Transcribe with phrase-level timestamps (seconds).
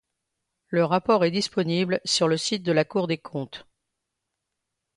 [0.69, 3.67] Le rapport est disponible sur le site de la Cour des Comptes.